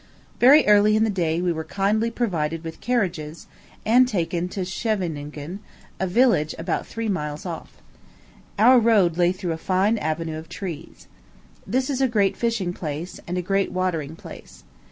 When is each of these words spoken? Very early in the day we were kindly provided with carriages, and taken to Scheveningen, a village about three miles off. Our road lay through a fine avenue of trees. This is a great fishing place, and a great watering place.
Very 0.39 0.65
early 0.65 0.95
in 0.95 1.03
the 1.03 1.11
day 1.11 1.41
we 1.43 1.51
were 1.53 1.63
kindly 1.63 2.09
provided 2.09 2.63
with 2.63 2.81
carriages, 2.81 3.45
and 3.85 4.07
taken 4.07 4.49
to 4.49 4.65
Scheveningen, 4.65 5.59
a 5.99 6.07
village 6.07 6.55
about 6.57 6.87
three 6.87 7.07
miles 7.07 7.45
off. 7.45 7.79
Our 8.57 8.79
road 8.79 9.15
lay 9.15 9.31
through 9.31 9.51
a 9.53 9.57
fine 9.57 9.99
avenue 9.99 10.39
of 10.39 10.49
trees. 10.49 11.05
This 11.67 11.87
is 11.87 12.01
a 12.01 12.07
great 12.07 12.35
fishing 12.35 12.73
place, 12.73 13.19
and 13.27 13.37
a 13.37 13.43
great 13.43 13.71
watering 13.71 14.15
place. 14.15 14.63